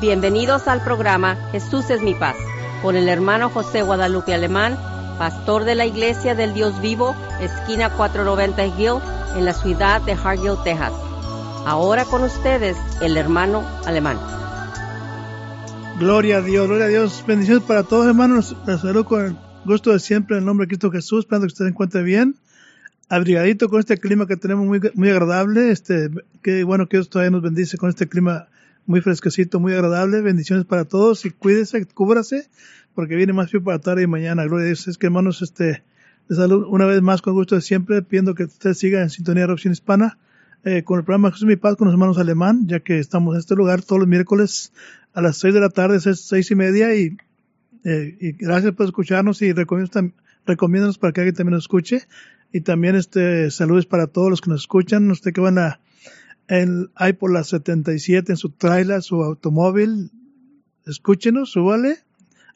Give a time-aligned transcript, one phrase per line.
[0.00, 2.36] Bienvenidos al programa Jesús es mi paz,
[2.82, 4.76] con el hermano José Guadalupe Alemán,
[5.18, 9.00] pastor de la Iglesia del Dios Vivo, esquina 490 Hill,
[9.38, 10.92] en la ciudad de Hargill, Texas.
[11.64, 14.18] Ahora con ustedes, el hermano Alemán.
[15.98, 17.24] Gloria a Dios, gloria a Dios.
[17.26, 18.54] Bendiciones para todos, hermanos.
[18.66, 21.52] Les saludo con el gusto de siempre en el nombre de Cristo Jesús, esperando que
[21.52, 22.36] usted se encuentre bien,
[23.08, 25.70] abrigadito con este clima que tenemos muy, muy agradable.
[25.70, 26.10] Este,
[26.42, 28.48] que bueno que Dios todavía nos bendice con este clima
[28.86, 30.22] muy fresquecito, muy agradable.
[30.22, 32.48] Bendiciones para todos y cuídese, cúbrase,
[32.94, 34.44] porque viene más frío para tarde y mañana.
[34.44, 34.88] Gloria a Dios.
[34.88, 35.82] Es que hermanos, este,
[36.28, 39.46] les saludo una vez más con gusto de siempre, pidiendo que usted siga en sintonía
[39.46, 40.18] de opción hispana.
[40.64, 43.38] Eh, con el programa Jesús mi paz con los hermanos alemán, ya que estamos en
[43.38, 44.72] este lugar todos los miércoles
[45.14, 47.16] a las seis de la tarde, seis, seis y media, y,
[47.84, 52.08] eh, y gracias por escucharnos y recomiéndanos para que alguien también nos escuche.
[52.52, 55.78] Y también este saludos para todos los que nos escuchan, usted que van a
[56.48, 60.10] el, hay por la 77 en su trailer, su automóvil,
[60.86, 61.98] escúchenos, súbale,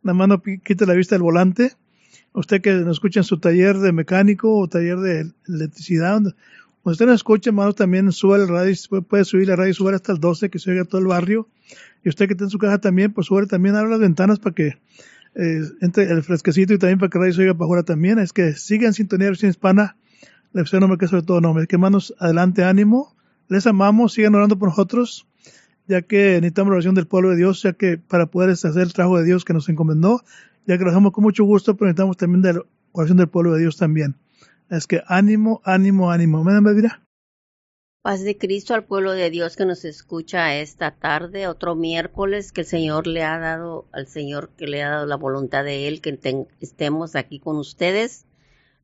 [0.03, 1.73] la mano quite la vista del volante.
[2.33, 6.21] Usted que nos escucha en su taller de mecánico o taller de electricidad,
[6.83, 8.75] cuando usted nos escucha, hermano, también sube el radio,
[9.07, 11.47] puede subir la radio, subir hasta el 12, que se oiga todo el barrio.
[12.03, 14.55] Y usted que está en su casa también, pues sube también, abre las ventanas para
[14.55, 14.79] que
[15.35, 18.19] eh, entre el fresquecito y también para que la radio se oiga para afuera también.
[18.19, 19.97] Es que sigan sintonía de hispana,
[20.55, 21.67] le deseo nombre que sobre todo nombre.
[21.67, 23.15] Que hermanos, adelante, ánimo
[23.51, 25.27] les amamos, sigan orando por nosotros,
[25.87, 28.93] ya que necesitamos la oración del pueblo de Dios, ya que para poder hacer el
[28.93, 30.23] trabajo de Dios que nos encomendó,
[30.67, 33.53] ya que lo hacemos con mucho gusto, pero necesitamos también de la oración del pueblo
[33.53, 34.17] de Dios también.
[34.71, 36.39] Es que ánimo, ánimo, ánimo.
[36.39, 37.03] Amén, Elvira.
[38.03, 42.61] Paz de Cristo al pueblo de Dios que nos escucha esta tarde, otro miércoles que
[42.61, 46.01] el Señor le ha dado, al Señor que le ha dado la voluntad de Él,
[46.01, 46.19] que
[46.61, 48.27] estemos aquí con ustedes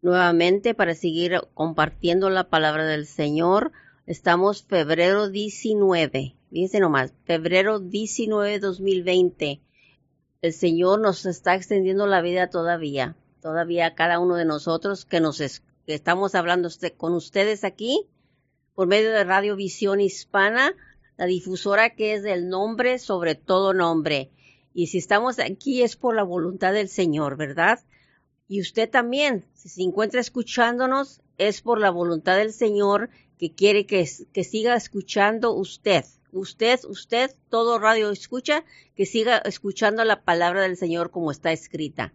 [0.03, 3.73] nuevamente para seguir compartiendo la palabra del Señor
[4.07, 9.61] Estamos febrero 19, fíjense nomás, febrero 19 2020.
[10.43, 15.39] El Señor nos está extendiendo la vida todavía, todavía cada uno de nosotros que nos
[15.39, 18.07] que estamos hablando con ustedes aquí
[18.77, 20.73] por medio de Radio Visión Hispana,
[21.17, 24.31] la difusora que es del nombre sobre todo nombre.
[24.73, 27.81] Y si estamos aquí es por la voluntad del Señor, ¿verdad?
[28.47, 33.87] Y usted también, si se encuentra escuchándonos, es por la voluntad del Señor que quiere
[33.87, 36.05] que, que siga escuchando usted.
[36.33, 38.65] Usted, usted, todo radio escucha,
[38.95, 42.13] que siga escuchando la palabra del Señor como está escrita.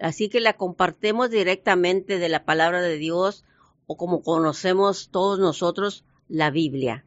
[0.00, 3.44] Así que la compartemos directamente de la palabra de Dios
[3.86, 7.04] o como conocemos todos nosotros la Biblia.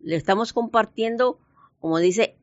[0.00, 1.38] Le estamos compartiendo,
[1.78, 2.36] como dice,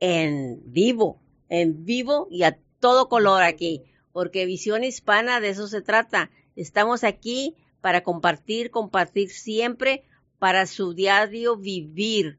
[0.00, 3.82] en vivo, en vivo y a todo color aquí,
[4.12, 6.30] porque visión hispana de eso se trata.
[6.54, 10.04] Estamos aquí para compartir, compartir siempre
[10.38, 12.38] para su diario vivir,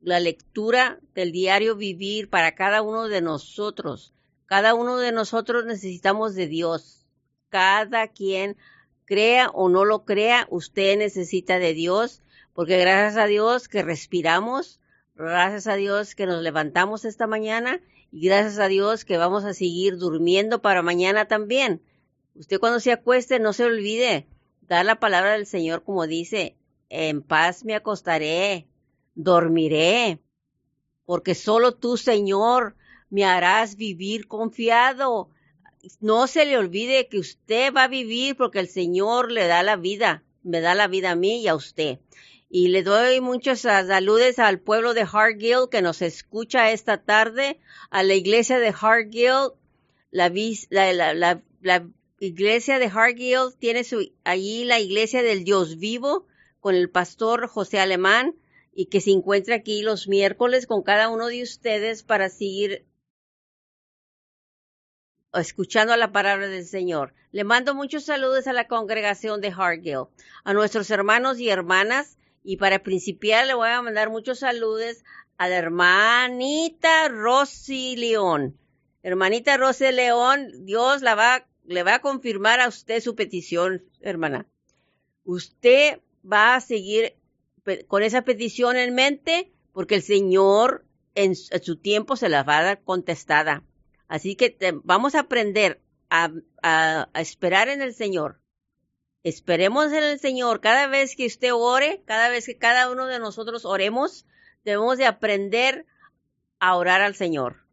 [0.00, 4.12] la lectura del diario vivir para cada uno de nosotros.
[4.46, 7.06] Cada uno de nosotros necesitamos de Dios.
[7.48, 8.56] Cada quien
[9.04, 12.20] crea o no lo crea, usted necesita de Dios,
[12.52, 14.80] porque gracias a Dios que respiramos,
[15.14, 17.80] gracias a Dios que nos levantamos esta mañana
[18.10, 21.80] y gracias a Dios que vamos a seguir durmiendo para mañana también.
[22.34, 24.26] Usted cuando se acueste no se olvide
[24.62, 26.56] dar la palabra del Señor como dice,
[26.92, 28.66] en paz me acostaré,
[29.14, 30.20] dormiré,
[31.06, 32.76] porque solo tú, Señor,
[33.08, 35.30] me harás vivir confiado.
[36.00, 39.76] No se le olvide que usted va a vivir porque el Señor le da la
[39.76, 41.98] vida, me da la vida a mí y a usted.
[42.50, 48.02] Y le doy muchos saludos al pueblo de Hargill que nos escucha esta tarde, a
[48.02, 49.52] la iglesia de Hargill,
[50.10, 50.30] la,
[52.20, 56.26] iglesia de Hargill tiene su, allí la iglesia del Dios vivo,
[56.62, 58.36] con el pastor José Alemán
[58.72, 62.86] y que se encuentra aquí los miércoles con cada uno de ustedes para seguir
[65.34, 67.14] escuchando la palabra del Señor.
[67.32, 70.04] Le mando muchos saludos a la congregación de Hargill,
[70.44, 75.02] a nuestros hermanos y hermanas, y para principiar le voy a mandar muchos saludos
[75.38, 78.56] a la hermanita Rosy León.
[79.02, 84.46] Hermanita Rosy León, Dios le va a confirmar a usted su petición, hermana.
[85.24, 86.00] Usted
[86.30, 87.16] va a seguir
[87.86, 90.84] con esa petición en mente porque el Señor
[91.14, 93.62] en, su tiempo se la va a dar contestada.
[94.08, 95.80] Así que vamos a aprender
[96.10, 96.30] a,
[96.62, 98.40] a, esperar en el Señor.
[99.22, 100.60] Esperemos en el Señor.
[100.60, 104.26] Cada vez que usted ore, cada vez que cada uno de nosotros oremos,
[104.64, 105.86] debemos de aprender
[106.58, 107.64] a orar al Señor.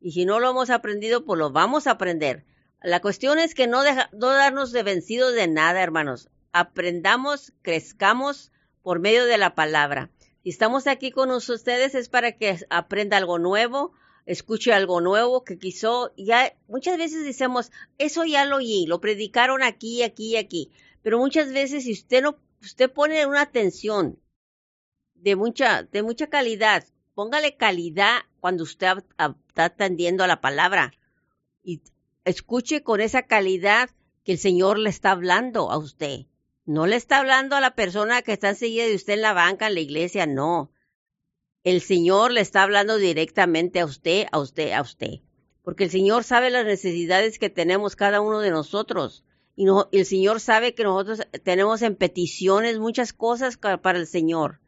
[0.00, 2.44] Y si no lo hemos aprendido, pues lo vamos a aprender.
[2.82, 8.50] La cuestión es que no, deja, no darnos de vencidos de nada, hermanos aprendamos, crezcamos
[8.82, 10.10] por medio de la palabra.
[10.42, 13.92] Si estamos aquí con ustedes es para que aprenda algo nuevo,
[14.24, 19.62] escuche algo nuevo que quiso, ya muchas veces decimos, eso ya lo oí, lo predicaron
[19.62, 20.70] aquí, aquí y aquí,
[21.02, 24.18] pero muchas veces si usted no, usted pone una atención
[25.14, 29.04] de mucha, de mucha calidad, póngale calidad cuando usted
[29.48, 30.94] está atendiendo a la palabra
[31.62, 31.82] y
[32.24, 33.90] escuche con esa calidad
[34.24, 36.26] que el Señor le está hablando a usted.
[36.66, 39.68] No le está hablando a la persona que está enseguida de usted en la banca,
[39.68, 40.72] en la iglesia, no.
[41.62, 45.20] El Señor le está hablando directamente a usted, a usted, a usted.
[45.62, 49.24] Porque el Señor sabe las necesidades que tenemos cada uno de nosotros.
[49.54, 54.60] Y el Señor sabe que nosotros tenemos en peticiones muchas cosas para el Señor.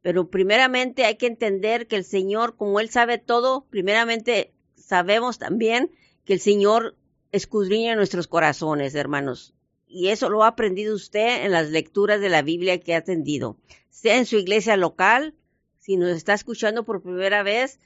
[0.00, 5.90] Pero primeramente hay que entender que el Señor, como Él sabe todo, primeramente sabemos también
[6.24, 6.96] que el Señor
[7.32, 9.53] escudriña nuestros corazones, hermanos.
[9.96, 13.56] Y eso lo ha aprendido usted en las lecturas de la Biblia que ha atendido.
[13.90, 15.36] Sea en su iglesia local,
[15.78, 17.78] si nos está escuchando por primera vez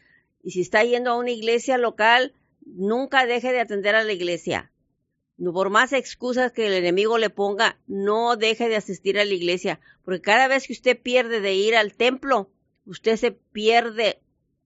[0.42, 2.32] y si está yendo a una iglesia local,
[2.64, 4.72] nunca deje de atender a la iglesia.
[5.36, 9.78] Por más excusas que el enemigo le ponga, no deje de asistir a la iglesia,
[10.02, 12.50] porque cada vez que usted pierde de ir al templo,
[12.86, 14.18] usted se pierde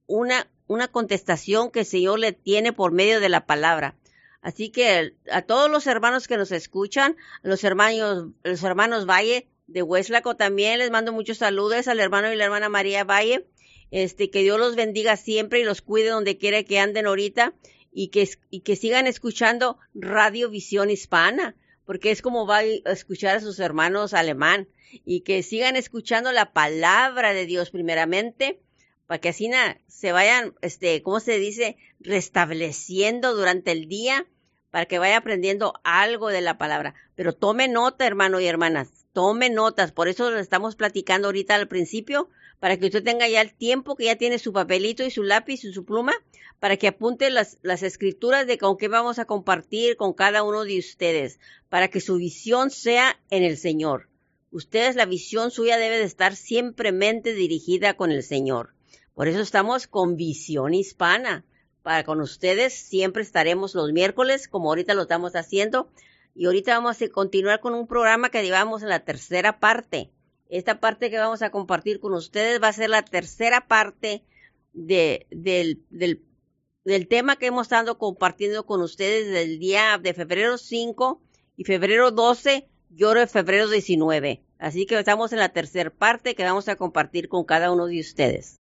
[0.06, 3.96] una, una contestación que el Señor le tiene por medio de la palabra.
[4.42, 9.82] Así que a todos los hermanos que nos escuchan, los hermanos, los hermanos Valle, de
[9.82, 13.46] Hueslaco también les mando muchos saludos al hermano y la hermana María Valle.
[13.92, 17.54] Este, que Dios los bendiga siempre y los cuide donde quiera que anden ahorita
[17.92, 21.54] y que, y que sigan escuchando Radio Visión Hispana,
[21.84, 24.66] porque es como va a escuchar a sus hermanos alemán
[25.04, 28.60] y que sigan escuchando la palabra de Dios primeramente
[29.06, 29.50] para que así
[29.88, 31.76] se vayan, este, ¿cómo se dice?
[32.00, 34.26] Restableciendo durante el día
[34.72, 36.96] para que vaya aprendiendo algo de la palabra.
[37.14, 41.68] Pero tome nota, hermano y hermanas tome notas, por eso lo estamos platicando ahorita al
[41.68, 42.28] principio,
[42.60, 45.64] para que usted tenga ya el tiempo, que ya tiene su papelito y su lápiz
[45.64, 46.14] y su pluma,
[46.60, 50.64] para que apunte las, las escrituras de con qué vamos a compartir con cada uno
[50.64, 51.38] de ustedes,
[51.68, 54.08] para que su visión sea en el Señor.
[54.50, 58.74] Ustedes, la visión suya debe de estar siempremente dirigida con el Señor.
[59.14, 61.44] Por eso estamos con visión hispana.
[61.82, 65.90] Para con ustedes siempre estaremos los miércoles, como ahorita lo estamos haciendo,
[66.34, 70.10] y ahorita vamos a continuar con un programa que llevamos en la tercera parte.
[70.48, 74.24] Esta parte que vamos a compartir con ustedes va a ser la tercera parte
[74.72, 81.20] de, del, del, tema que hemos estado compartiendo con ustedes del día de febrero 5
[81.56, 84.42] y febrero 12 y ahora febrero 19.
[84.58, 88.00] Así que estamos en la tercera parte que vamos a compartir con cada uno de
[88.00, 88.61] ustedes.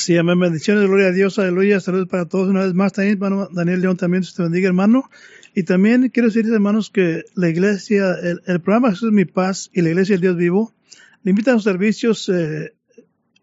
[0.00, 0.40] Sí, amén.
[0.40, 1.78] Bendiciones, gloria a Dios, aleluya.
[1.78, 2.94] Saludos para todos una vez más.
[2.94, 5.10] También, hermano Daniel León, también te bendiga, hermano.
[5.54, 9.82] Y también quiero decir, hermanos, que la iglesia, el, programa Jesús es mi paz y
[9.82, 10.74] la iglesia del Dios vivo,
[11.22, 12.72] le invitan a los servicios eh,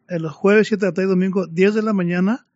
[0.07, 2.48] el jueves 7 de la tarde domingo 10 de la mañana.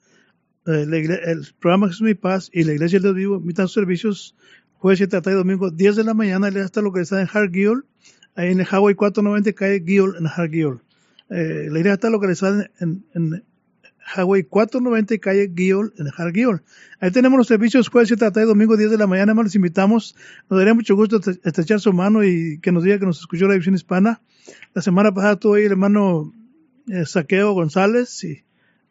[0.65, 3.65] Eh, el programa Jesús es mi paz y la iglesia del Dios vivo invitan a
[3.65, 4.36] los servicios
[4.74, 6.50] jueves 7 de la tarde domingo 10 de la mañana.
[6.50, 7.83] Le está localizada en Hargill,
[8.33, 10.80] ahí en el Highway 490 calle Gill en Hargill.
[11.30, 13.44] Eh, la iglesia está localizada en, en
[14.15, 16.33] Highway 490 calle Guiol, en Har
[17.00, 19.31] Ahí tenemos los servicios jueves 7 de domingo 10 de la mañana.
[19.31, 20.15] Hermanos, les invitamos.
[20.50, 23.53] Nos daría mucho gusto estrechar su mano y que nos diga que nos escuchó la
[23.53, 24.21] división hispana.
[24.74, 26.33] La semana pasada tuvo ahí el hermano
[26.88, 28.44] eh, Saqueo González y,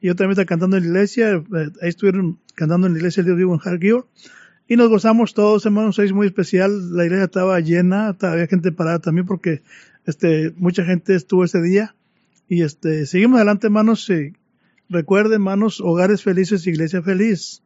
[0.02, 1.32] yo también estaba cantando en la iglesia.
[1.32, 3.78] Eh, ahí estuvieron cantando en la iglesia del Dios vivo en Har
[4.66, 5.98] Y nos gozamos todos, hermanos.
[5.98, 6.96] Es muy especial.
[6.96, 8.16] La iglesia estaba llena.
[8.18, 9.62] Había gente parada también porque
[10.06, 11.94] este, mucha gente estuvo ese día.
[12.48, 14.08] Y este, seguimos adelante, hermanos.
[14.08, 14.32] Y,
[14.90, 17.62] Recuerden, hermanos, hogares felices, iglesia feliz.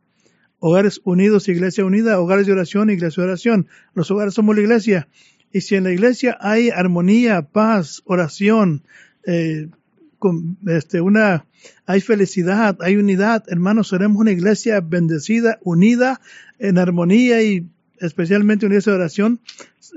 [0.59, 2.21] Hogares unidos, iglesia unida.
[2.21, 3.69] Hogares de oración, iglesia de oración.
[3.95, 5.09] Los hogares somos la iglesia.
[5.51, 8.83] Y si en la iglesia hay armonía, paz, oración,
[9.27, 9.69] eh,
[10.19, 11.47] con, este, una,
[11.87, 16.21] hay felicidad, hay unidad, hermanos, seremos una iglesia bendecida, unida,
[16.59, 17.67] en armonía y
[18.01, 19.41] especialmente iglesia de oración,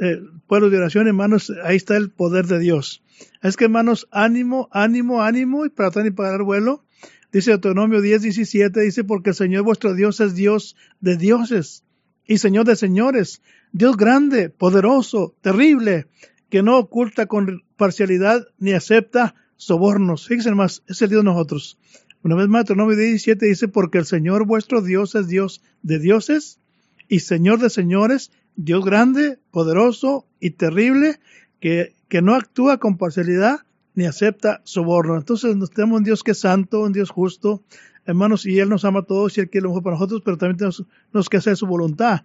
[0.02, 3.04] eh, de oración, hermanos, ahí está el poder de Dios.
[3.42, 6.84] Es que, hermanos, ánimo, ánimo, ánimo, y para tratar y pagar vuelo,
[7.32, 11.84] Dice Deuteronomio 10, 17, dice, porque el Señor vuestro Dios es Dios de dioses
[12.26, 13.42] y Señor de señores,
[13.72, 16.08] Dios grande, poderoso, terrible,
[16.50, 20.28] que no oculta con parcialidad ni acepta sobornos.
[20.28, 21.78] Fíjense más, es el Dios de nosotros.
[22.24, 26.60] Una vez más, Deuteronomio 17 dice, porque el Señor vuestro Dios es Dios de dioses
[27.08, 31.20] y Señor de señores, Dios grande, poderoso y terrible,
[31.60, 33.62] que, que no actúa con parcialidad
[33.98, 35.18] ni acepta soborno.
[35.18, 37.64] Entonces tenemos un Dios que es santo, un Dios justo,
[38.06, 40.38] hermanos, y Él nos ama a todos y Él quiere lo mejor para nosotros, pero
[40.38, 42.22] también tenemos, que hacer su voluntad.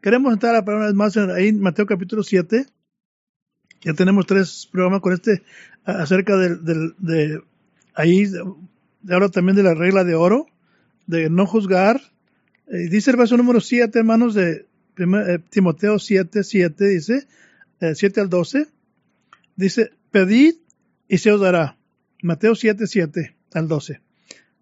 [0.00, 2.66] Queremos entrar a una vez más ahí en Mateo capítulo 7.
[3.82, 5.44] Ya tenemos tres programas con este
[5.84, 6.56] acerca de,
[6.98, 7.40] de
[7.94, 8.24] ahí,
[9.08, 10.48] ahora también de la regla de oro.
[11.06, 12.00] de no juzgar.
[12.66, 14.66] Eh, dice el verso número 7, hermanos, de
[14.98, 17.28] eh, Timoteo 7, 7, dice,
[17.78, 18.66] 7 al 12.
[19.54, 20.56] Dice, pedid
[21.12, 21.76] y se os dará.
[22.22, 24.00] Mateo 7, 7 al 12.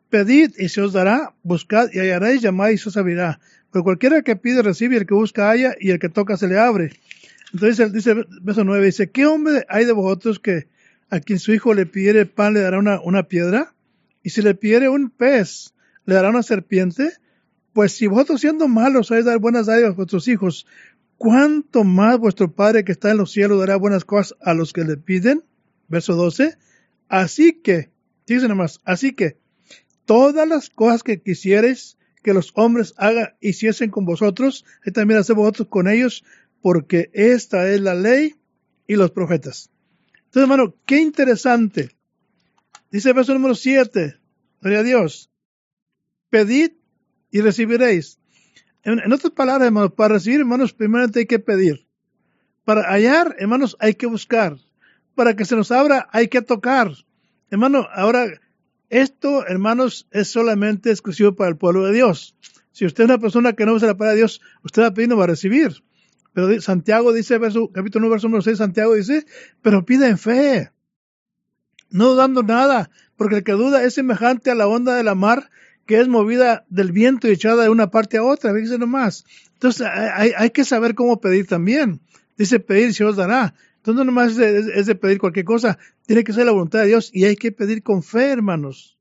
[0.08, 3.38] Pedid y se os dará, buscad y hallaréis, llamad y se os abrirá.
[3.70, 6.58] Pero cualquiera que pide recibe, el que busca halla, y el que toca se le
[6.58, 6.90] abre.
[7.54, 10.66] Entonces dice el verso 9, dice, ¿qué hombre hay de vosotros que
[11.08, 13.72] a quien su hijo le pidiere pan le dará una, una piedra?
[14.24, 15.72] Y si le pidiere un pez,
[16.04, 17.12] le dará una serpiente?
[17.72, 20.66] Pues si vosotros siendo malos sabéis dar buenas dádivas a vuestros hijos,
[21.16, 24.82] ¿cuánto más vuestro Padre que está en los cielos dará buenas cosas a los que
[24.82, 25.44] le piden?
[25.90, 26.56] Verso 12.
[27.08, 27.90] Así que,
[28.26, 29.38] dice nomás, así que,
[30.06, 35.42] todas las cosas que quisierais que los hombres hagan, hiciesen con vosotros, y también hacemos
[35.42, 36.24] vosotros con ellos,
[36.62, 38.36] porque esta es la ley
[38.86, 39.70] y los profetas.
[40.16, 41.90] Entonces, hermano, qué interesante.
[42.90, 44.16] Dice el verso número 7,
[44.60, 45.30] gloria a Dios.
[46.28, 46.72] Pedid
[47.30, 48.18] y recibiréis.
[48.82, 51.86] En, otras palabras, hermanos, para recibir, hermanos, primeramente hay que pedir.
[52.64, 54.56] Para hallar, hermanos, hay que buscar.
[55.14, 56.92] Para que se nos abra, hay que tocar.
[57.50, 58.26] Hermano, ahora,
[58.88, 62.36] esto, hermanos, es solamente exclusivo para el pueblo de Dios.
[62.72, 64.94] Si usted es una persona que no usa la palabra de Dios, usted va a
[64.94, 65.82] pedir, no va a recibir.
[66.32, 69.26] Pero Santiago dice, verso, capítulo 1, verso número 6, Santiago dice,
[69.62, 70.70] pero pide en fe,
[71.90, 75.50] no dudando nada, porque el que duda es semejante a la onda de la mar
[75.86, 79.24] que es movida del viento y echada de una parte a otra, fíjese nomás.
[79.54, 82.00] Entonces hay, hay que saber cómo pedir también.
[82.38, 83.54] Dice pedir y se os dará.
[83.80, 87.10] Entonces no nomás es de, pedir cualquier cosa, tiene que ser la voluntad de Dios
[87.14, 88.98] y hay que pedir con fe, hermanos.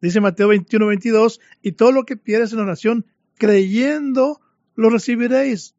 [0.00, 3.06] Dice Mateo 21, 22, y todo lo que pides en oración,
[3.38, 4.40] creyendo,
[4.74, 5.76] lo recibiréis.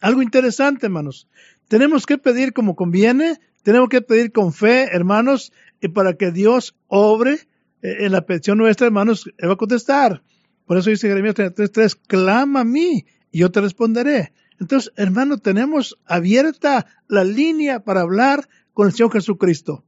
[0.00, 1.28] Algo interesante, hermanos.
[1.68, 6.74] Tenemos que pedir como conviene, tenemos que pedir con fe, hermanos, y para que Dios
[6.88, 7.34] obre
[7.80, 10.24] eh, en la petición nuestra, hermanos, Él va a contestar.
[10.64, 14.32] Por eso dice Jeremías 33.3, clama a mí y yo te responderé.
[14.60, 19.84] Entonces, hermanos, tenemos abierta la línea para hablar con el Señor Jesucristo,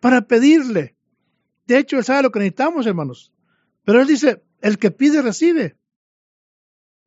[0.00, 0.96] para pedirle.
[1.66, 3.32] De hecho, Él sabe lo que necesitamos, hermanos.
[3.84, 5.76] Pero Él dice, el que pide, recibe.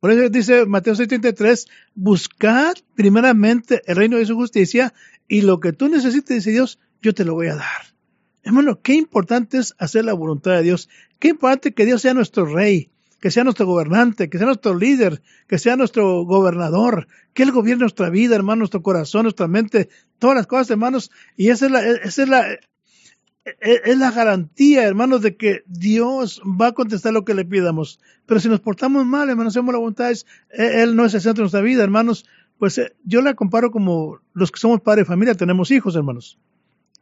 [0.00, 4.92] Por eso dice Mateo 6:33, buscad primeramente el reino de su justicia
[5.28, 7.94] y lo que tú necesites, dice Dios, yo te lo voy a dar.
[8.42, 10.90] Hermano, qué importante es hacer la voluntad de Dios.
[11.18, 12.90] Qué importante que Dios sea nuestro rey,
[13.24, 17.80] que sea nuestro gobernante, que sea nuestro líder, que sea nuestro gobernador, que Él gobierne
[17.80, 19.88] nuestra vida, hermano, nuestro corazón, nuestra mente,
[20.18, 21.10] todas las cosas, hermanos.
[21.34, 22.46] Y esa es la, esa es la,
[23.46, 27.98] es la garantía, hermanos, de que Dios va a contestar lo que le pidamos.
[28.26, 30.12] Pero si nos portamos mal, hermanos, hacemos la voluntad,
[30.50, 32.26] Él no es el centro de nuestra vida, hermanos.
[32.58, 36.38] Pues eh, yo la comparo como los que somos padres de familia, tenemos hijos, hermanos.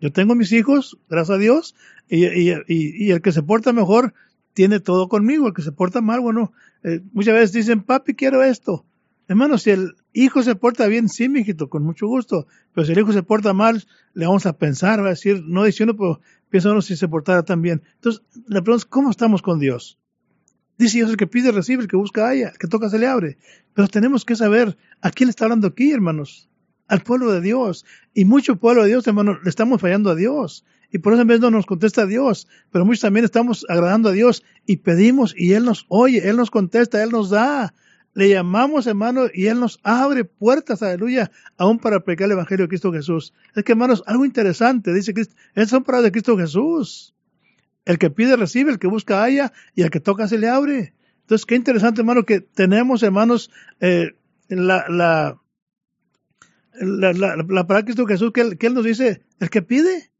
[0.00, 1.74] Yo tengo mis hijos, gracias a Dios,
[2.08, 4.14] y, y, el que se porta mejor
[4.54, 8.42] tiene todo conmigo, el que se porta mal, bueno, eh, muchas veces dicen, papi, quiero
[8.42, 8.84] esto.
[9.28, 12.46] Hermano, si el hijo se porta bien, sí, mijito, con mucho gusto.
[12.74, 15.64] Pero si el hijo se porta mal, le vamos a pensar, va a decir, no
[15.64, 17.82] diciendo, pero piensa uno si se portara tan bien.
[17.94, 19.98] Entonces, le pregunta, ¿cómo estamos con Dios?
[20.76, 23.06] Dice Dios, el que pide recibe, el que busca haya, el que toca se le
[23.06, 23.38] abre.
[23.74, 26.48] Pero tenemos que saber a quién está hablando aquí, hermanos.
[26.88, 27.86] Al pueblo de Dios.
[28.12, 30.64] Y mucho pueblo de Dios, hermano, le estamos fallando a Dios.
[30.92, 32.46] Y por eso en vez no nos contesta Dios.
[32.70, 36.50] Pero muchos también estamos agradando a Dios y pedimos y Él nos oye, Él nos
[36.50, 37.74] contesta, Él nos da.
[38.14, 42.68] Le llamamos, hermano, y Él nos abre puertas, aleluya, aún para predicar el Evangelio de
[42.68, 43.32] Cristo Jesús.
[43.56, 47.14] Es que, hermanos, algo interesante, dice Cristo, esas son palabras de Cristo Jesús.
[47.86, 50.94] El que pide recibe, el que busca haya, y el que toca se le abre.
[51.22, 54.14] Entonces, qué interesante, hermano, que tenemos, hermanos, eh,
[54.48, 55.40] la, la,
[56.74, 59.62] la, la, la, palabra de Cristo Jesús, que él, que él nos dice, el que
[59.62, 60.11] pide,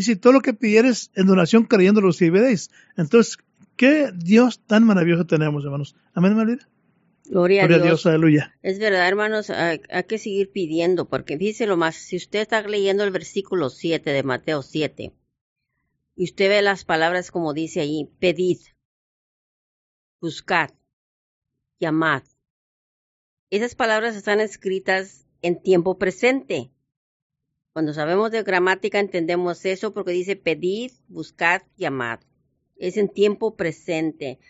[0.00, 2.70] dice, todo lo que pidieres en donación creyendo lo recibiréis.
[2.96, 3.38] Entonces,
[3.76, 5.94] qué Dios tan maravilloso tenemos, hermanos.
[6.14, 6.58] Amén, María.
[7.30, 8.06] Gloria, a Dios.
[8.06, 8.58] aleluya.
[8.60, 13.04] Es verdad, hermanos, hay, que seguir pidiendo, porque dice lo más, si usted está leyendo
[13.04, 15.12] el versículo 7 de Mateo 7,
[16.16, 18.58] y usted ve las palabras como dice ahí, pedid,
[20.20, 20.70] buscad,
[21.78, 22.24] llamad.
[23.48, 26.72] Esas palabras están escritas en tiempo presente.
[27.72, 32.18] Cuando sabemos de gramática entendemos eso porque dice pedid, buscad, llamad.
[32.76, 34.40] Es en tiempo presente.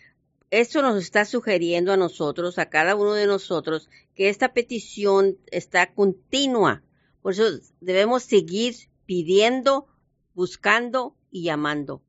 [0.49, 5.93] Esto nos está sugiriendo a nosotros, a cada uno de nosotros, que esta petición está
[5.93, 6.83] continua.
[7.21, 7.43] Por eso
[7.79, 8.75] debemos seguir
[9.05, 9.87] pidiendo,
[10.33, 12.03] buscando y llamando.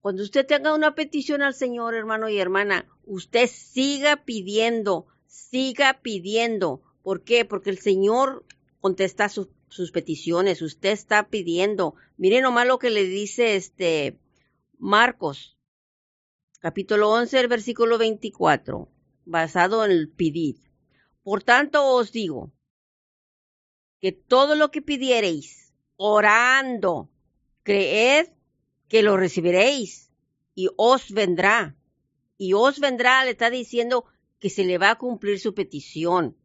[0.00, 6.80] Cuando usted tenga una petición al Señor, hermano y hermana, usted siga pidiendo, siga pidiendo.
[7.02, 7.44] ¿Por qué?
[7.44, 8.46] Porque el Señor
[8.80, 9.48] contesta sus
[9.92, 10.62] peticiones.
[10.62, 11.94] Usted está pidiendo.
[12.16, 14.18] Miren nomás lo que le dice este
[14.78, 15.56] Marcos
[16.60, 18.88] capítulo 11, el versículo 24,
[19.24, 20.56] basado en el pidid.
[21.22, 22.52] Por tanto os digo
[24.00, 27.10] que todo lo que pidiereis, orando,
[27.62, 28.28] creed
[28.88, 30.10] que lo recibiréis
[30.54, 31.76] y os vendrá.
[32.36, 34.04] Y os vendrá, le está diciendo
[34.38, 36.36] que se le va a cumplir su petición.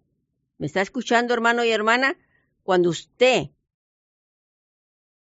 [0.58, 2.18] ¿Me está escuchando, hermano y hermana?
[2.66, 3.52] Cuando usted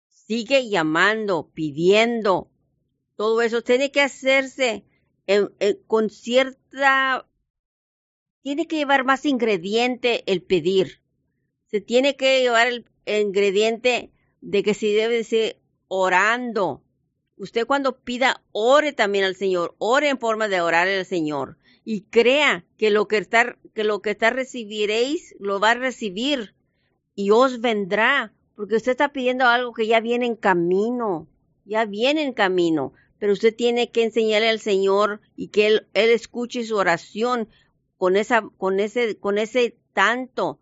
[0.07, 2.51] sigue llamando, pidiendo,
[3.17, 4.85] todo eso tiene que hacerse
[5.87, 7.27] con cierta...
[8.43, 11.01] Tiene que llevar más ingrediente el pedir.
[11.69, 14.12] Se tiene que llevar el ingrediente
[14.43, 15.57] de que se debe decir
[15.89, 16.85] orando.
[17.39, 22.03] Usted cuando pida, ore también al Señor, ore en forma de orar al Señor y
[22.03, 26.55] crea que lo que está, que lo que está recibiréis lo va a recibir
[27.14, 31.28] y os vendrá, porque usted está pidiendo algo que ya viene en camino,
[31.64, 36.64] ya viene en camino, pero usted tiene que enseñarle al Señor y que él, escuche
[36.64, 37.49] su oración
[37.97, 40.59] con ese, con ese tanto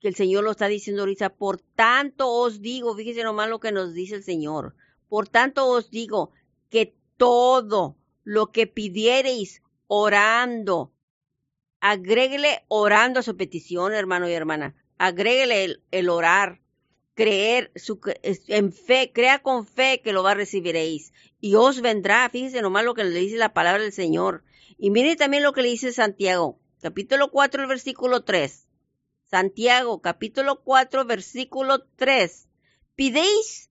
[0.00, 1.30] que el Señor lo está diciendo ahorita.
[1.30, 4.74] Por tanto os digo, fíjese nomás lo que nos dice el Señor.
[5.08, 6.32] Por tanto os digo
[6.70, 10.92] que todo lo que pidiereis orando,
[11.80, 14.74] agréguele orando a su petición, hermano y hermana.
[15.02, 16.60] Agréguele el, orar,
[17.14, 17.72] creer
[18.48, 21.14] en fe, crea con fe que lo va a recibiréis.
[21.40, 24.44] Y os vendrá, fíjese nomás lo que le dice la palabra del Señor.
[24.76, 28.68] Y mire también lo que le dice Santiago, capítulo 4, el versículo 3.
[29.24, 32.50] Santiago, capítulo 4, versículo 3.
[32.94, 33.70] Pidéis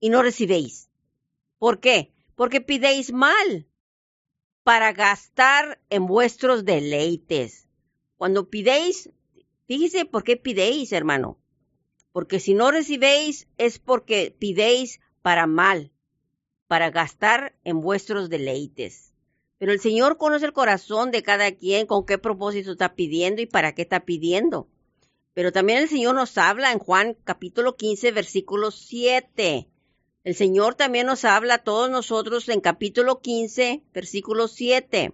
[0.00, 0.88] y no recibéis.
[1.58, 2.14] ¿Por qué?
[2.34, 3.68] Porque pidéis mal
[4.62, 7.68] para gastar en vuestros deleites.
[8.16, 9.10] Cuando pidéis,
[9.66, 11.38] fíjese por qué pidéis, hermano.
[12.12, 15.92] Porque si no recibéis es porque pidéis para mal,
[16.66, 19.12] para gastar en vuestros deleites.
[19.58, 23.46] Pero el Señor conoce el corazón de cada quien, con qué propósito está pidiendo y
[23.46, 24.68] para qué está pidiendo.
[25.34, 29.68] Pero también el Señor nos habla en Juan capítulo 15, versículo 7.
[30.24, 35.12] El Señor también nos habla a todos nosotros en capítulo 15, versículo 7.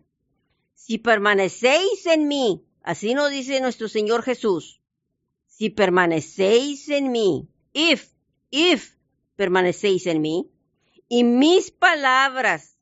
[0.75, 4.81] Si permanecéis en mí, así nos dice nuestro Señor Jesús,
[5.47, 8.11] si permanecéis en mí, if,
[8.51, 8.95] if
[9.37, 10.51] permanecéis en mí,
[11.09, 12.79] y mis palabras,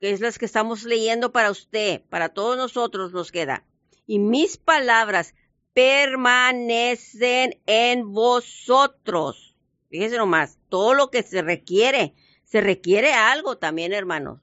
[0.00, 3.66] que es las que estamos leyendo para usted, para todos nosotros nos queda,
[4.06, 5.34] y mis palabras
[5.72, 9.46] permanecen en vosotros
[9.88, 14.40] Fíjese nomás, todo lo que se requiere, se requiere algo también, hermanos.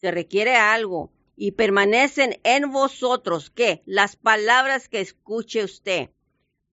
[0.00, 1.12] Se requiere algo.
[1.40, 3.82] Y permanecen en vosotros, ¿qué?
[3.86, 6.10] Las palabras que escuche usted.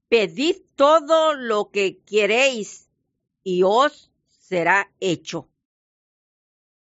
[0.08, 2.88] Pedid todo lo que queréis
[3.42, 5.48] y os será hecho.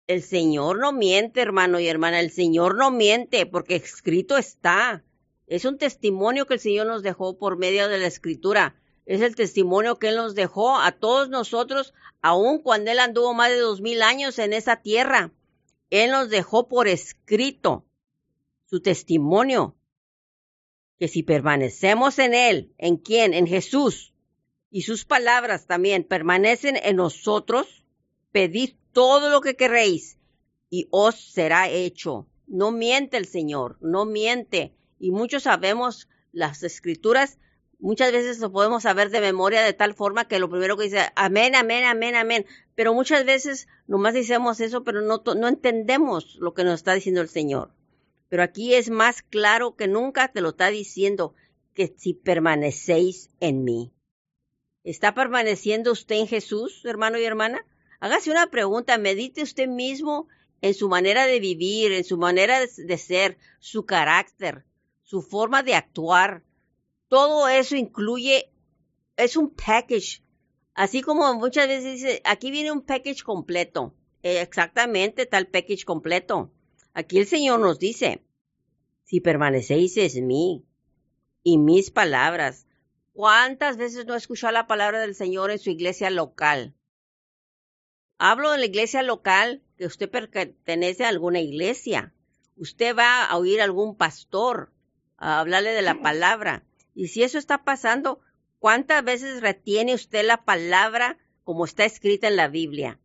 [0.06, 5.02] El Señor no miente, hermano y hermana, el Señor no miente porque escrito está.
[5.48, 9.34] Es un testimonio que el Señor nos dejó por medio de la escritura es el
[9.34, 13.80] testimonio que Él nos dejó a todos nosotros, aun cuando Él anduvo más de dos
[13.80, 15.32] mil años en esa tierra.
[15.92, 17.84] Él nos dejó por escrito
[18.64, 19.76] su testimonio,
[20.98, 23.34] que si permanecemos en Él, ¿en quién?
[23.34, 24.14] En Jesús,
[24.70, 27.84] y sus palabras también permanecen en nosotros,
[28.30, 30.16] pedid todo lo que queréis
[30.70, 32.26] y os será hecho.
[32.46, 34.74] No miente el Señor, no miente.
[34.98, 37.38] Y muchos sabemos las escrituras
[37.82, 41.08] Muchas veces lo podemos saber de memoria de tal forma que lo primero que dice,
[41.16, 42.46] amén, amén, amén, amén.
[42.76, 47.20] Pero muchas veces nomás decimos eso, pero no, no entendemos lo que nos está diciendo
[47.20, 47.74] el Señor.
[48.28, 51.34] Pero aquí es más claro que nunca te lo está diciendo
[51.74, 53.92] que si permanecéis en mí.
[54.84, 57.66] ¿Está permaneciendo usted en Jesús, hermano y hermana?
[57.98, 60.28] Hágase una pregunta, medite usted mismo
[60.60, 64.64] en su manera de vivir, en su manera de ser, su carácter,
[65.02, 66.44] su forma de actuar,
[67.12, 68.50] todo eso incluye,
[69.18, 70.22] es un package.
[70.72, 73.94] Así como muchas veces dice, aquí viene un package completo.
[74.22, 76.50] Exactamente tal package completo.
[76.94, 78.24] Aquí el Señor nos dice,
[79.04, 80.64] si permanecéis en mí
[81.42, 82.66] y mis palabras,
[83.12, 86.72] ¿cuántas veces no escuchado la palabra del Señor en su iglesia local?
[88.16, 92.14] Hablo de la iglesia local, que usted pertenece a alguna iglesia.
[92.56, 94.72] Usted va a oír a algún pastor
[95.18, 96.64] a hablarle de la palabra.
[96.94, 98.20] Y si eso está pasando,
[98.58, 103.00] ¿cuántas veces retiene usted la palabra como está escrita en la Biblia?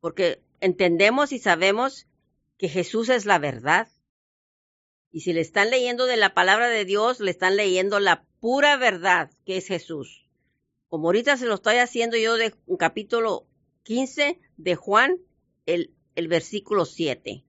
[0.00, 2.06] Porque entendemos y sabemos
[2.58, 3.88] que Jesús es la verdad.
[5.10, 8.76] Y si le están leyendo de la palabra de Dios, le están leyendo la pura
[8.76, 10.28] verdad que es Jesús.
[10.88, 13.46] Como ahorita se lo estoy haciendo yo de un capítulo
[13.84, 15.18] 15 de Juan,
[15.66, 17.44] el, el versículo 7.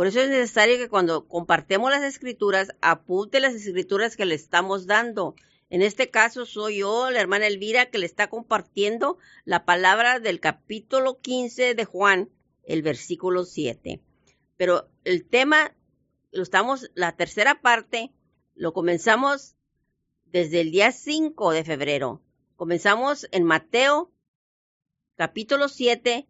[0.00, 4.86] Por eso es necesario que cuando compartemos las escrituras, apunte las escrituras que le estamos
[4.86, 5.34] dando.
[5.68, 10.40] En este caso soy yo, la hermana Elvira, que le está compartiendo la palabra del
[10.40, 12.30] capítulo 15 de Juan,
[12.62, 14.00] el versículo 7.
[14.56, 15.76] Pero el tema,
[16.30, 18.10] lo estamos, la tercera parte,
[18.54, 19.54] lo comenzamos
[20.24, 22.22] desde el día 5 de febrero.
[22.56, 24.10] Comenzamos en Mateo,
[25.16, 26.26] capítulo 7,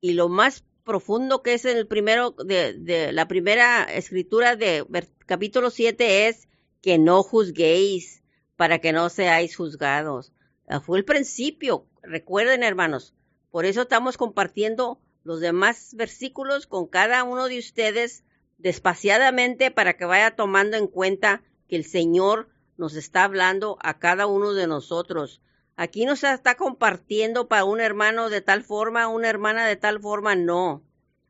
[0.00, 4.86] y lo más profundo que es en el primero de, la primera escritura de
[5.26, 6.48] capítulo 7 es
[6.80, 8.22] que no juzguéis
[8.54, 10.32] para que no seáis juzgados.
[10.68, 13.14] Ah, fue el principio, recuerden hermanos.
[13.50, 18.24] Por eso estamos compartiendo los demás versículos con cada uno de ustedes
[18.56, 24.28] despaciadamente para que vaya tomando en cuenta que el Señor nos está hablando a cada
[24.28, 25.42] uno de nosotros.
[25.76, 30.00] Aquí no se está compartiendo para un hermano de tal forma, una hermana de tal
[30.00, 30.82] forma, no.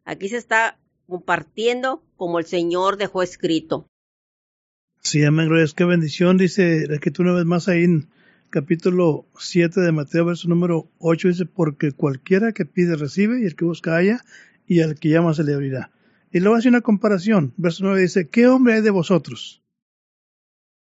[0.04, 0.78] Aquí se está
[1.08, 3.88] compartiendo como el Señor dejó escrito.
[5.02, 5.74] Sí, amén, gracias.
[5.74, 8.08] Qué bendición, dice la escritura una vez más ahí en
[8.50, 13.56] capítulo 7 de Mateo, verso número 8, dice, porque cualquiera que pide recibe y el
[13.56, 14.24] que busca haya
[14.66, 15.90] y al que llama se le abrirá.
[16.30, 17.52] Y luego hace una comparación.
[17.56, 19.62] Verso 9 dice, ¿qué hombre hay de vosotros?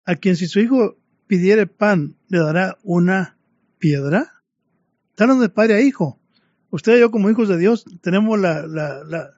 [0.04, 3.38] A quien si su hijo pidiere pan, le dará una
[3.79, 4.43] piedra?
[5.11, 6.21] Están de padre a hijo.
[6.71, 9.31] Usted y yo como hijos de Dios tenemos la, la, la,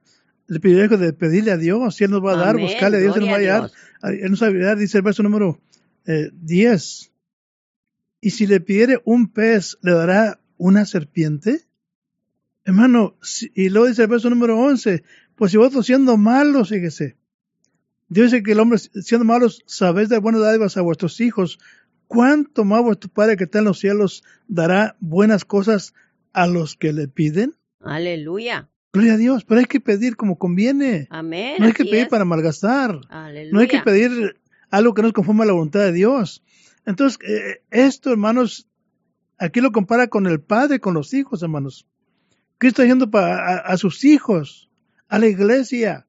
[0.49, 3.17] el privilegio de pedirle a Dios, si Él nos va a dar, buscarle a Dios,
[3.17, 3.71] Él nos va a dar.
[4.03, 5.61] Él nos va a dar, dice el verso número
[6.07, 7.13] eh, 10.
[8.21, 11.63] Y si le pidiere un pez, ¿le dará una serpiente?
[12.65, 13.17] Hermano,
[13.55, 15.03] y luego dice el verso número 11,
[15.37, 17.17] pues si vosotros siendo malos, fíjese,
[18.09, 21.59] Dios dice que el hombre siendo malos, sabéis de buenas dádivas a vuestros hijos,
[22.11, 25.95] ¿cuánto más vuestro Padre que está en los cielos dará buenas cosas
[26.33, 27.55] a los que le piden?
[27.81, 28.69] Aleluya.
[28.93, 31.07] Gloria a Dios, pero hay que pedir como conviene.
[31.09, 31.55] Amén.
[31.61, 33.01] No hay que pedir para malgastar.
[33.11, 33.53] Aleluya.
[33.53, 36.43] No hay que pedir algo que no conforme a la voluntad de Dios.
[36.85, 38.67] Entonces, eh, esto, hermanos,
[39.39, 41.87] aquí lo compara con el Padre, con los hijos, hermanos.
[42.59, 44.69] Cristo está yendo para, a, sus hijos,
[45.07, 46.09] a la iglesia.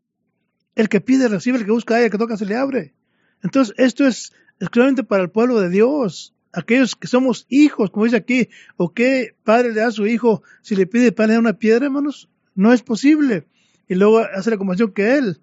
[0.74, 2.96] El que pide recibe, el que busca el que toca se le abre.
[3.44, 8.18] Entonces, esto es exclusivamente para el pueblo de Dios, aquellos que somos hijos, como dice
[8.18, 8.48] aquí,
[8.78, 11.86] o qué padre le da a su hijo si le pide pan da una piedra,
[11.86, 13.48] hermanos, no es posible.
[13.88, 15.42] Y luego hace la comparación que él.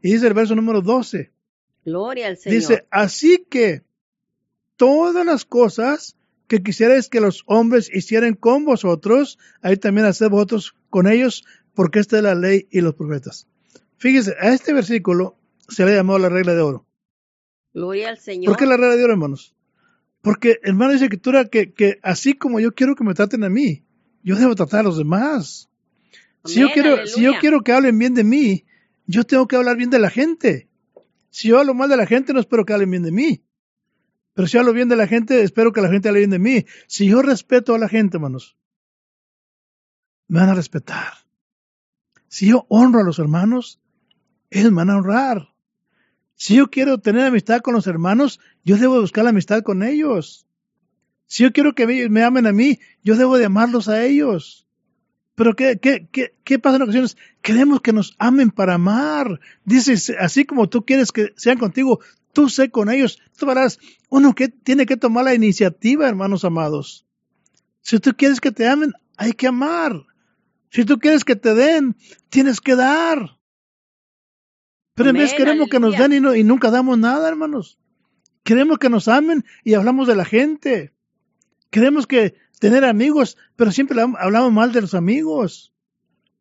[0.00, 1.32] Y dice el verso número 12.
[1.84, 2.60] Gloria al Señor.
[2.60, 3.82] Dice, así que
[4.76, 10.76] todas las cosas que quisierais que los hombres hicieran con vosotros, ahí también haced vosotros
[10.90, 13.48] con ellos, porque esta es la ley y los profetas.
[13.98, 15.36] Fíjese, a este versículo
[15.68, 16.86] se le ha llamado la regla de oro.
[17.72, 18.52] Gloria al Señor.
[18.52, 19.54] ¿Por qué la regla de oro, hermanos?
[20.22, 23.84] Porque, hermano, dice escritura que, que así como yo quiero que me traten a mí,
[24.22, 25.70] yo debo tratar a los demás.
[26.44, 28.64] si, yo quiero, si yo quiero que hablen bien de mí,
[29.06, 30.68] yo tengo que hablar bien de la gente.
[31.30, 33.42] Si yo hablo mal de la gente, no espero que hablen bien de mí.
[34.34, 36.66] Pero si hablo bien de la gente, espero que la gente hable bien de mí.
[36.86, 38.56] Si yo respeto a la gente, hermanos,
[40.28, 41.12] me van a respetar.
[42.28, 43.80] Si yo honro a los hermanos,
[44.50, 45.54] ellos me van a honrar.
[46.40, 50.46] Si yo quiero tener amistad con los hermanos, yo debo buscar la amistad con ellos.
[51.26, 54.66] Si yo quiero que me amen a mí, yo debo de amarlos a ellos.
[55.34, 57.18] Pero ¿qué, qué, qué, qué pasa en ocasiones?
[57.42, 59.38] Queremos que nos amen para amar.
[59.66, 62.00] Dices, así como tú quieres que sean contigo,
[62.32, 63.18] tú sé con ellos.
[63.36, 67.04] Tú verás, uno que tiene que tomar la iniciativa, hermanos amados.
[67.82, 70.06] Si tú quieres que te amen, hay que amar.
[70.70, 71.96] Si tú quieres que te den,
[72.30, 73.39] tienes que dar.
[75.00, 77.78] Pero en vez queremos que nos den y, nunca damos nada, hermanos.
[78.42, 80.92] Queremos que nos amen y hablamos de la gente.
[81.70, 85.72] Queremos que tener amigos, pero siempre hablamos mal de los amigos.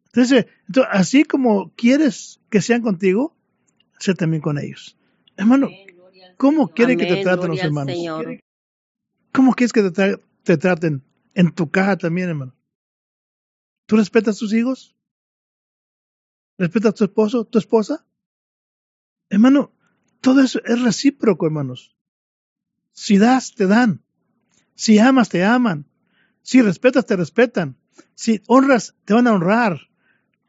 [0.08, 3.34] Entonces, entonces, así como quieres que sean contigo,
[3.98, 4.98] sé también con ellos.
[5.38, 5.70] Hermano,
[6.36, 7.96] ¿cómo quiere que te traten los hermanos?
[9.32, 11.02] ¿Cómo quieres que te, te traten
[11.34, 12.54] en tu caja también, hermano?
[13.86, 14.98] ¿Tú respetas a tus hijos?
[16.58, 18.06] ¿Respetas a tu esposo, tu esposa?
[19.30, 19.72] Hermano,
[20.22, 21.96] todo eso es recíproco, hermanos.
[22.92, 24.02] Si das, te dan.
[24.76, 25.86] Si amas, te aman.
[26.42, 27.78] Si respetas, te respetan.
[28.16, 29.80] Si honras, te van a honrar.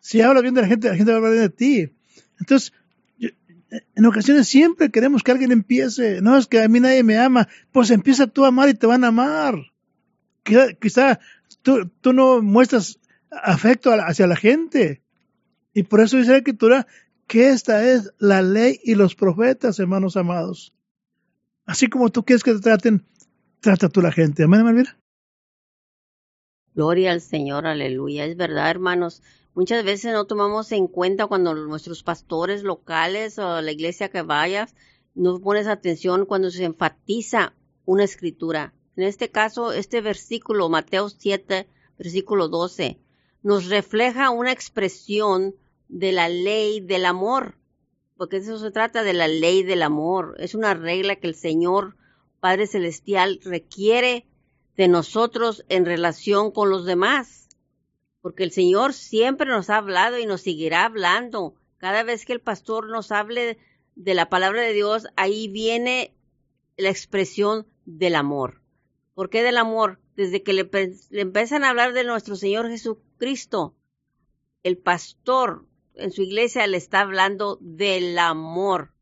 [0.00, 1.92] Si hablas bien de la gente, la gente va a hablar bien de ti.
[2.38, 2.72] Entonces,
[3.94, 6.20] en ocasiones siempre queremos que alguien empiece.
[6.22, 7.48] No es que a mí nadie me ama.
[7.70, 9.54] Pues empieza tú a amar y te van a amar.
[10.80, 11.20] Quizá
[11.62, 12.98] tú, tú no muestras
[13.30, 15.02] afecto hacia la gente.
[15.72, 16.86] Y por eso dice la escritura
[17.30, 20.74] que esta es la ley y los profetas, hermanos amados.
[21.64, 23.06] Así como tú quieres que te traten,
[23.60, 24.42] trata tú la gente.
[24.42, 24.98] Amén, Malvira.
[26.74, 28.24] Gloria al Señor, aleluya.
[28.24, 29.22] Es verdad, hermanos.
[29.54, 34.74] Muchas veces no tomamos en cuenta cuando nuestros pastores locales o la iglesia que vayas
[35.14, 38.74] no pones atención cuando se enfatiza una escritura.
[38.96, 42.98] En este caso, este versículo, Mateo 7, versículo 12,
[43.44, 45.54] nos refleja una expresión
[45.90, 47.56] de la ley del amor,
[48.16, 50.36] porque eso se trata de la ley del amor.
[50.38, 51.96] Es una regla que el Señor
[52.38, 54.26] Padre Celestial requiere
[54.76, 57.48] de nosotros en relación con los demás,
[58.22, 61.54] porque el Señor siempre nos ha hablado y nos seguirá hablando.
[61.76, 63.58] Cada vez que el pastor nos hable
[63.96, 66.14] de la palabra de Dios, ahí viene
[66.76, 68.62] la expresión del amor.
[69.14, 69.98] ¿Por qué del amor?
[70.14, 70.70] Desde que le,
[71.10, 73.74] empiezan a hablar de nuestro Señor Jesucristo,
[74.62, 75.66] el pastor
[76.00, 78.92] en su iglesia le está hablando del amor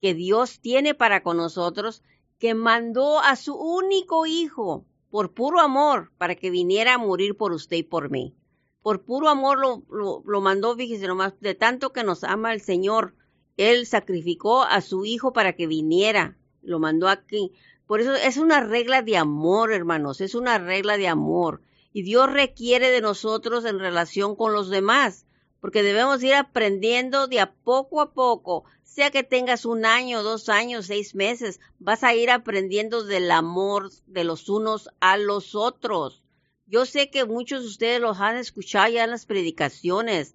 [0.00, 2.02] que Dios tiene para con nosotros,
[2.38, 7.52] que mandó a su único hijo por puro amor para que viniera a morir por
[7.52, 8.34] usted y por mí.
[8.82, 9.84] Por puro amor lo,
[10.24, 13.14] lo, mandó, fíjese nomás, de tanto que nos ama el Señor.
[13.56, 17.52] Él sacrificó a su hijo para que viniera, lo mandó aquí.
[17.86, 21.62] Por eso es una regla de amor, hermanos, es una regla de amor.
[21.92, 25.26] Y Dios requiere de nosotros en relación con los demás,
[25.62, 30.50] porque debemos ir aprendiendo de a poco a poco, sea que tengas un año, dos
[30.50, 36.22] años, seis meses, vas a ir aprendiendo del amor de los unos a los otros.
[36.66, 40.34] Yo sé que muchos de ustedes los han escuchado ya en las predicaciones.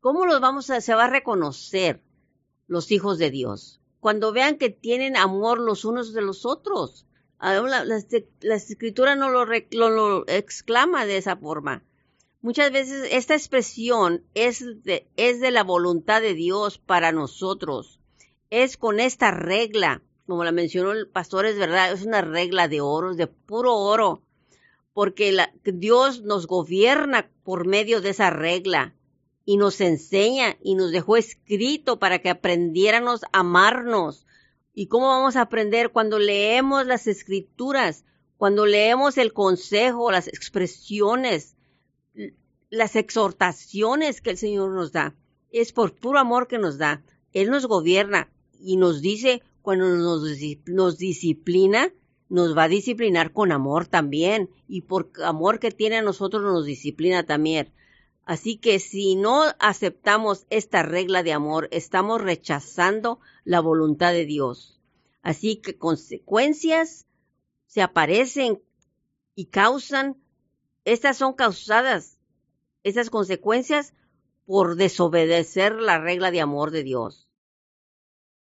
[0.00, 2.02] ¿Cómo los vamos a, se va a reconocer
[2.66, 3.80] los hijos de Dios?
[4.06, 7.06] cuando vean que tienen amor los unos de los otros.
[7.40, 11.82] La, la, escritura no lo, lo, exclama de esa forma.
[12.46, 17.98] Muchas veces esta expresión es de, es de la voluntad de Dios para nosotros.
[18.50, 22.80] Es con esta regla, como la mencionó el pastor, es verdad, es una regla de
[22.80, 24.22] oro, de puro oro,
[24.94, 28.94] porque la, Dios nos gobierna por medio de esa regla
[29.44, 34.24] y nos enseña y nos dejó escrito para que aprendiéramos a amarnos.
[34.72, 38.04] ¿Y cómo vamos a aprender cuando leemos las escrituras,
[38.36, 41.55] cuando leemos el consejo, las expresiones,
[42.70, 45.14] las exhortaciones que el Señor nos da?
[45.50, 47.02] Es por puro amor que nos da.
[47.32, 50.22] Él nos gobierna y nos dice cuando nos,
[50.66, 51.92] nos disciplina,
[52.28, 54.50] nos va a disciplinar con amor también.
[54.68, 57.72] Y por amor que tiene a nosotros nos disciplina también.
[58.26, 64.80] Así que si no aceptamos esta regla de amor, estamos rechazando la voluntad de Dios.
[65.22, 67.06] Así que consecuencias
[67.66, 68.62] se aparecen
[69.36, 70.16] y causan,
[70.84, 72.15] estas son causadas,
[72.86, 73.94] estas consecuencias
[74.46, 77.28] por desobedecer la regla de amor de Dios.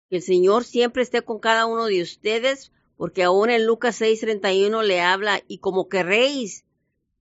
[0.10, 4.82] Que el Señor siempre esté con cada uno de ustedes, porque aún en Lucas 6:31
[4.82, 6.64] le habla, y como querréis